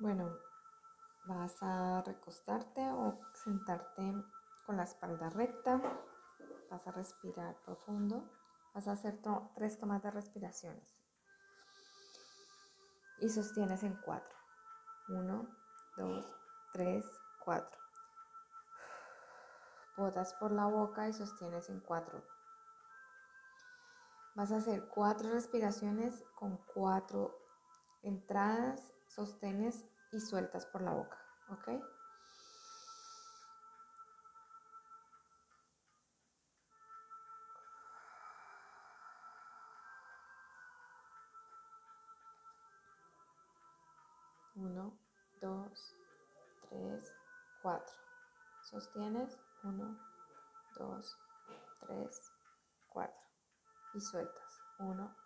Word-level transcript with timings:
Bueno, 0.00 0.34
vas 1.26 1.62
a 1.62 2.02
recostarte 2.06 2.80
o 2.90 3.20
sentarte 3.34 4.14
con 4.64 4.78
la 4.78 4.84
espalda 4.84 5.28
recta. 5.28 5.78
Vas 6.70 6.86
a 6.86 6.92
respirar 6.92 7.60
profundo. 7.66 8.24
Vas 8.72 8.88
a 8.88 8.92
hacer 8.92 9.20
tres 9.54 9.78
tomas 9.78 10.02
de 10.02 10.10
respiraciones. 10.10 10.96
Y 13.18 13.28
sostienes 13.28 13.82
en 13.82 13.94
cuatro. 14.02 14.38
Uno, 15.08 15.46
dos, 15.98 16.24
tres, 16.72 17.04
cuatro. 17.44 17.78
Botas 19.98 20.32
por 20.32 20.50
la 20.50 20.64
boca 20.64 21.10
y 21.10 21.12
sostienes 21.12 21.68
en 21.68 21.80
cuatro. 21.80 22.24
Vas 24.34 24.50
a 24.50 24.56
hacer 24.56 24.88
cuatro 24.88 25.28
respiraciones 25.28 26.24
con 26.36 26.56
cuatro 26.72 27.36
entradas, 28.02 28.94
sostenes 29.10 29.84
y 30.12 30.20
sueltas 30.20 30.66
por 30.66 30.82
la 30.82 30.92
boca, 30.92 31.18
¿ok? 31.50 31.68
Uno, 44.56 44.92
dos, 45.40 45.96
tres, 46.68 47.12
cuatro. 47.62 47.94
Sostienes. 48.62 49.38
Uno, 49.62 49.98
dos, 50.76 51.16
tres, 51.80 52.32
cuatro. 52.90 53.20
Y 53.94 54.00
sueltas. 54.00 54.60
Uno, 54.78 55.16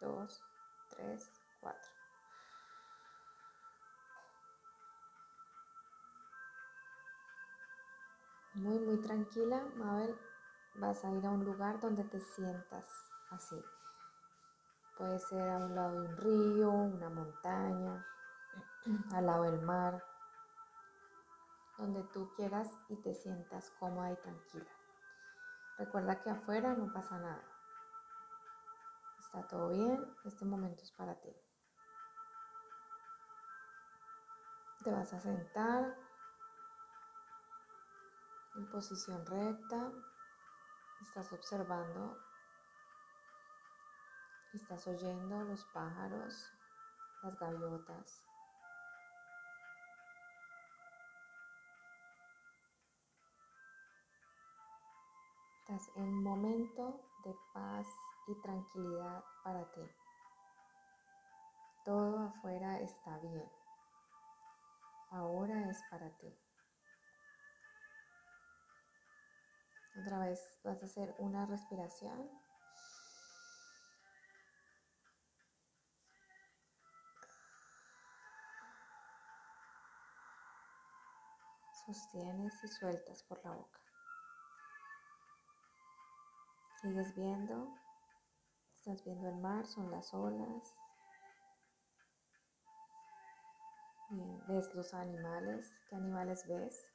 dos, 0.00 0.42
tres, 0.90 1.30
cuatro. 1.60 1.93
Muy, 8.54 8.78
muy 8.78 9.00
tranquila, 9.00 9.62
Mabel, 9.76 10.16
vas 10.76 11.04
a 11.04 11.10
ir 11.10 11.26
a 11.26 11.30
un 11.30 11.44
lugar 11.44 11.80
donde 11.80 12.04
te 12.04 12.20
sientas 12.20 12.88
así. 13.30 13.60
Puede 14.96 15.18
ser 15.18 15.48
a 15.48 15.58
un 15.58 15.74
lado 15.74 16.00
de 16.00 16.08
un 16.08 16.16
río, 16.16 16.70
una 16.70 17.10
montaña, 17.10 18.06
al 19.12 19.26
lado 19.26 19.44
del 19.44 19.60
mar, 19.62 20.02
donde 21.78 22.04
tú 22.04 22.30
quieras 22.36 22.70
y 22.88 22.96
te 22.96 23.12
sientas 23.14 23.72
cómoda 23.80 24.12
y 24.12 24.16
tranquila. 24.16 24.70
Recuerda 25.78 26.22
que 26.22 26.30
afuera 26.30 26.74
no 26.74 26.92
pasa 26.92 27.18
nada. 27.18 27.44
Está 29.18 29.48
todo 29.48 29.70
bien, 29.70 30.14
este 30.24 30.44
momento 30.44 30.84
es 30.84 30.92
para 30.92 31.20
ti. 31.20 31.34
Te 34.84 34.92
vas 34.92 35.12
a 35.12 35.20
sentar 35.20 36.03
en 38.56 38.70
posición 38.70 39.26
recta, 39.26 39.92
estás 41.02 41.32
observando, 41.32 42.16
estás 44.52 44.86
oyendo 44.86 45.44
los 45.44 45.64
pájaros, 45.66 46.52
las 47.22 47.38
gaviotas. 47.38 48.22
Estás 55.60 55.90
en 55.96 56.02
un 56.02 56.22
momento 56.22 57.00
de 57.24 57.34
paz 57.52 57.86
y 58.28 58.34
tranquilidad 58.42 59.24
para 59.42 59.64
ti. 59.72 59.80
Todo 61.84 62.20
afuera 62.20 62.80
está 62.80 63.18
bien. 63.18 63.50
Ahora 65.10 65.70
es 65.70 65.82
para 65.90 66.10
ti. 66.18 66.32
Otra 69.96 70.18
vez 70.18 70.40
vas 70.64 70.82
a 70.82 70.86
hacer 70.86 71.14
una 71.18 71.46
respiración. 71.46 72.28
Sostienes 81.86 82.52
y 82.64 82.68
sueltas 82.68 83.22
por 83.24 83.44
la 83.44 83.52
boca. 83.52 83.80
Sigues 86.80 87.14
viendo. 87.14 87.68
Estás 88.74 89.04
viendo 89.04 89.28
el 89.28 89.36
mar, 89.36 89.66
son 89.66 89.90
las 89.90 90.12
olas. 90.12 90.74
Bien, 94.10 94.42
ves 94.48 94.74
los 94.74 94.92
animales. 94.92 95.76
¿Qué 95.88 95.96
animales 95.96 96.46
ves? 96.48 96.93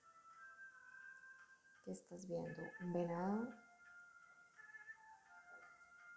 Estás 1.92 2.28
viendo? 2.28 2.62
Un 2.82 2.94
venado, 2.94 3.54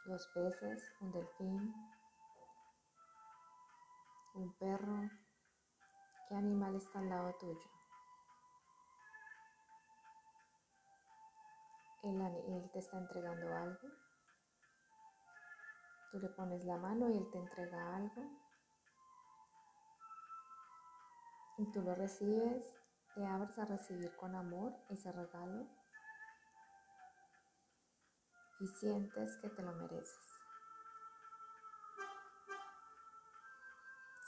los 0.06 0.26
peces, 0.28 0.92
un 1.00 1.12
delfín, 1.12 1.74
un 4.34 4.52
perro. 4.58 5.10
¿Qué 6.28 6.34
animal 6.34 6.76
está 6.76 6.98
al 6.98 7.08
lado 7.08 7.34
tuyo? 7.38 7.70
Él, 12.02 12.20
él 12.20 12.70
te 12.72 12.78
está 12.78 12.98
entregando 12.98 13.54
algo. 13.54 13.88
Tú 16.10 16.18
le 16.18 16.28
pones 16.30 16.64
la 16.64 16.76
mano 16.76 17.08
y 17.10 17.16
él 17.18 17.30
te 17.30 17.38
entrega 17.38 17.96
algo. 17.96 18.22
Y 21.58 21.70
tú 21.70 21.82
lo 21.82 21.94
recibes 21.94 22.81
te 23.14 23.26
abres 23.26 23.58
a 23.58 23.64
recibir 23.64 24.14
con 24.16 24.34
amor 24.34 24.72
ese 24.88 25.12
regalo 25.12 25.66
y 28.60 28.66
sientes 28.66 29.36
que 29.38 29.50
te 29.50 29.62
lo 29.62 29.72
mereces. 29.72 30.42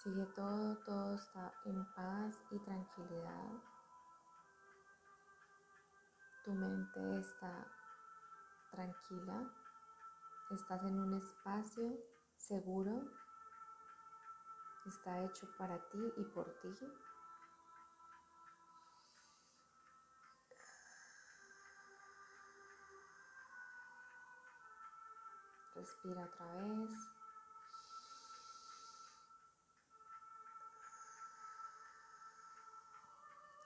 Sigue 0.03 0.27
todo, 0.37 0.77
todo 0.85 1.15
está 1.15 1.51
en 1.65 1.83
paz 1.95 2.43
y 2.51 2.59
tranquilidad. 2.59 3.53
Tu 6.45 6.53
mente 6.53 7.21
está 7.21 7.67
tranquila. 8.71 9.51
Estás 10.51 10.83
en 10.83 10.99
un 11.01 11.15
espacio 11.15 11.97
seguro. 12.37 13.03
Está 14.85 15.25
hecho 15.25 15.49
para 15.57 15.79
ti 15.89 16.13
y 16.19 16.25
por 16.25 16.53
ti. 16.61 16.69
Respira 25.85 26.25
otra 26.25 26.47
vez. 26.47 26.99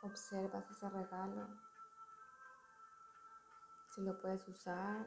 Observas 0.02 0.68
ese 0.68 0.90
regalo. 0.90 1.46
Si 3.94 4.00
lo 4.00 4.20
puedes 4.20 4.48
usar, 4.48 5.06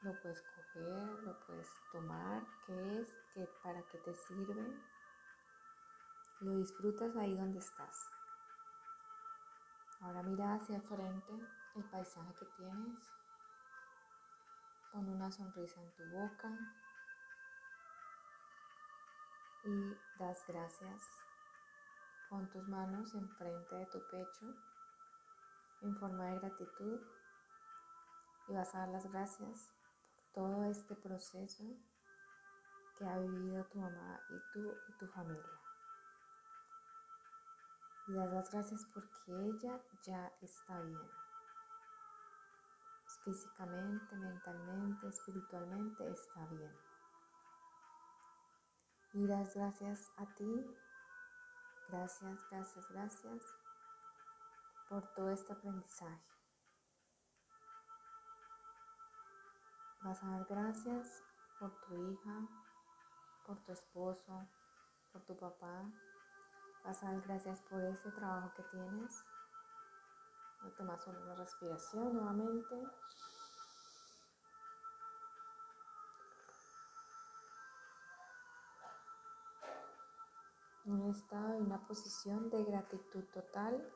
lo 0.00 0.18
puedes 0.22 0.40
coger, 0.40 1.22
lo 1.24 1.38
puedes 1.40 1.68
tomar, 1.92 2.42
qué 2.66 3.00
es, 3.00 3.08
¿Qué, 3.34 3.46
para 3.62 3.82
qué 3.92 3.98
te 3.98 4.14
sirve. 4.14 4.82
Lo 6.40 6.56
disfrutas 6.56 7.14
ahí 7.16 7.36
donde 7.36 7.58
estás. 7.58 8.08
Ahora 10.00 10.22
mira 10.22 10.54
hacia 10.54 10.80
frente 10.80 11.32
el 11.74 11.84
paisaje 11.90 12.32
que 12.40 12.46
tienes. 12.56 13.25
Pon 14.92 15.08
una 15.08 15.30
sonrisa 15.30 15.80
en 15.82 15.92
tu 15.94 16.04
boca 16.10 16.48
y 19.64 19.96
das 20.18 20.44
gracias. 20.46 21.02
Pon 22.30 22.48
tus 22.50 22.66
manos 22.68 23.14
enfrente 23.14 23.76
de 23.76 23.86
tu 23.86 24.00
pecho 24.08 24.54
en 25.82 25.96
forma 25.96 26.26
de 26.26 26.38
gratitud 26.38 27.00
y 28.48 28.54
vas 28.54 28.74
a 28.74 28.80
dar 28.80 28.88
las 28.88 29.10
gracias 29.10 29.72
por 30.14 30.44
todo 30.44 30.64
este 30.64 30.94
proceso 30.94 31.64
que 32.96 33.04
ha 33.06 33.18
vivido 33.18 33.64
tu 33.66 33.78
mamá 33.78 34.20
y 34.30 34.52
tú 34.52 34.72
y 34.88 34.92
tu 34.98 35.06
familia. 35.08 35.60
Y 38.08 38.14
das 38.14 38.32
las 38.32 38.50
gracias 38.50 38.86
porque 38.94 39.32
ella 39.32 39.80
ya 40.04 40.32
está 40.40 40.80
bien 40.80 41.25
físicamente, 43.26 44.16
mentalmente, 44.16 45.08
espiritualmente 45.08 46.08
está 46.08 46.46
bien. 46.46 46.72
Y 49.14 49.26
das 49.26 49.52
gracias 49.54 50.12
a 50.16 50.26
ti, 50.34 50.64
gracias, 51.88 52.38
gracias, 52.50 52.88
gracias 52.88 53.42
por 54.88 55.12
todo 55.14 55.30
este 55.30 55.52
aprendizaje. 55.52 56.22
Vas 60.02 60.22
a 60.22 60.26
dar 60.28 60.46
gracias 60.46 61.24
por 61.58 61.80
tu 61.80 61.96
hija, 61.96 62.48
por 63.44 63.58
tu 63.64 63.72
esposo, 63.72 64.48
por 65.12 65.22
tu 65.22 65.36
papá. 65.36 65.82
Vas 66.84 67.02
a 67.02 67.10
dar 67.10 67.20
gracias 67.22 67.60
por 67.62 67.82
ese 67.82 68.12
trabajo 68.12 68.52
que 68.54 68.62
tienes. 68.64 69.24
Tomas 70.74 71.06
una 71.06 71.34
respiración 71.34 72.12
nuevamente. 72.14 72.74
Un 80.84 81.10
estado 81.10 81.58
y 81.58 81.62
una 81.62 81.86
posición 81.86 82.50
de 82.50 82.64
gratitud 82.64 83.24
total, 83.32 83.92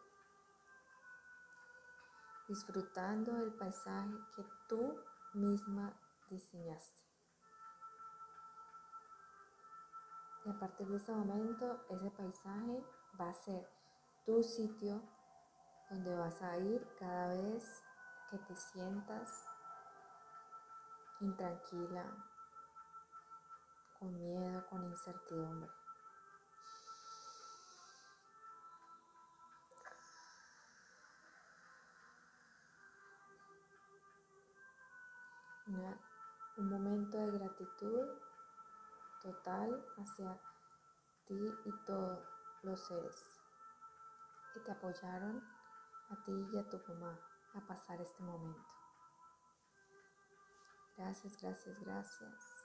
disfrutando 2.49 3.33
del 3.33 3.53
paisaje 3.53 4.15
que 4.35 4.45
tú 4.69 4.97
misma 5.35 5.93
diseñaste. 6.31 7.03
Y 10.45 10.51
a 10.51 10.59
partir 10.59 10.89
de 10.89 10.97
ese 10.97 11.13
momento, 11.13 11.85
ese 11.91 12.11
paisaje 12.11 12.85
va 13.21 13.29
a 13.29 13.35
ser 13.35 13.69
tu 14.25 14.43
sitio 14.43 15.03
donde 15.91 16.15
vas 16.15 16.41
a 16.41 16.57
ir 16.57 16.87
cada 16.99 17.29
vez 17.35 17.83
que 18.31 18.39
te 18.39 18.57
sientas 18.57 19.47
intranquila, 21.21 22.05
con 23.99 24.19
miedo, 24.19 24.67
con 24.69 24.85
incertidumbre. 24.85 25.71
un 36.57 36.69
momento 36.69 37.17
de 37.17 37.39
gratitud 37.39 38.07
total 39.23 39.83
hacia 39.97 40.39
ti 41.27 41.55
y 41.65 41.73
todos 41.87 42.19
los 42.63 42.79
seres 42.87 43.41
que 44.53 44.61
te 44.61 44.73
apoyaron 44.73 45.43
a 46.11 46.25
ti 46.25 46.33
y 46.53 46.59
a 46.59 46.69
tu 46.69 46.79
mamá 46.89 47.19
a 47.55 47.67
pasar 47.67 48.01
este 48.01 48.23
momento. 48.23 48.65
Gracias, 50.97 51.41
gracias, 51.41 51.81
gracias. 51.81 52.60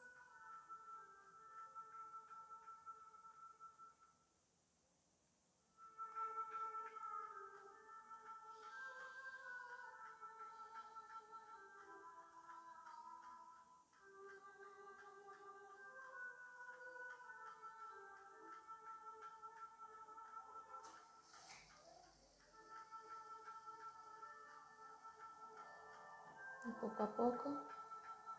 Poco 26.85 27.03
a 27.03 27.15
poco 27.15 27.49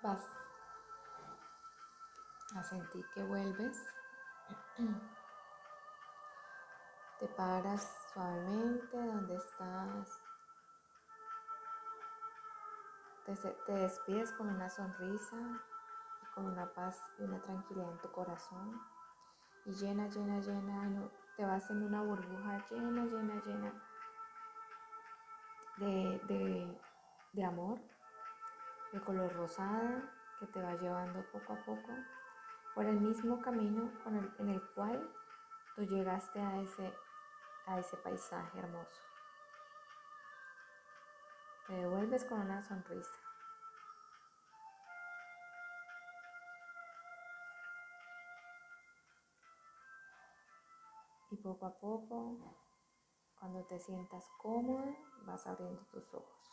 vas 0.03 0.23
a 2.55 2.63
sentir 2.63 3.05
que 3.13 3.23
vuelves. 3.25 3.85
Te 7.19 7.27
paras 7.29 8.11
suavemente 8.13 8.97
donde 8.97 9.37
estás. 9.37 10.21
Te, 13.25 13.73
despides 13.73 14.31
con 14.33 14.49
una 14.49 14.69
sonrisa 14.71 15.37
con 16.35 16.47
una 16.47 16.71
paz 16.75 17.01
y 17.19 17.23
una 17.23 17.41
tranquilidad 17.41 17.91
en 17.91 17.99
tu 17.99 18.13
corazón. 18.13 18.81
Y 19.65 19.73
llena, 19.73 20.07
llena, 20.09 20.39
llena, 20.39 21.09
te 21.37 21.45
vas 21.45 21.69
en 21.71 21.83
una 21.83 22.03
burbuja 22.03 22.65
llena, 22.71 23.07
llena, 23.07 23.43
llena 23.43 23.73
de, 25.79 26.79
de 27.33 27.45
amor 27.45 27.81
de 28.97 29.05
color 29.05 29.31
rosada 29.35 30.11
que 30.41 30.47
te 30.47 30.63
va 30.63 30.75
llevando 30.75 31.23
poco 31.31 31.53
a 31.53 31.65
poco 31.65 31.93
por 32.75 32.87
el 32.87 32.99
mismo 32.99 33.43
camino 33.43 33.93
en 34.39 34.49
el 34.49 34.63
cual 34.71 35.13
tú 35.75 35.83
llegaste 35.83 36.41
a 36.41 36.63
ese, 36.63 36.95
a 37.67 37.79
ese 37.79 37.97
paisaje 37.99 38.59
hermoso. 38.59 39.03
Te 41.67 41.75
devuelves 41.75 42.25
con 42.25 42.41
una 42.41 42.63
sonrisa. 42.63 43.19
Y 51.31 51.37
poco 51.37 51.67
a 51.67 51.75
poco, 51.79 52.39
cuando 53.39 53.63
te 53.65 53.79
sientas 53.79 54.27
cómoda, 54.39 54.97
vas 55.27 55.47
abriendo 55.47 55.83
tus 55.93 56.15
ojos 56.15 56.53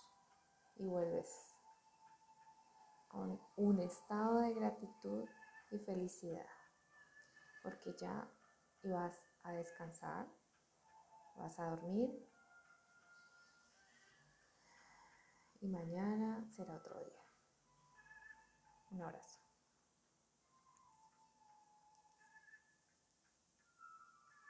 y 0.75 0.87
vuelves 0.87 1.52
con 3.13 3.39
un 3.57 3.79
estado 3.79 4.41
de 4.41 4.55
gratitud 4.55 5.29
y 5.69 5.77
felicidad, 5.77 6.49
porque 7.61 7.93
ya 7.93 8.27
ibas 8.81 9.21
a 9.43 9.51
descansar, 9.51 10.25
vas 11.35 11.59
a 11.59 11.69
dormir 11.69 12.09
y 15.61 15.67
mañana 15.67 16.43
será 16.49 16.75
otro 16.75 16.99
día. 17.01 17.23
Un 18.89 19.03
abrazo. 19.03 19.42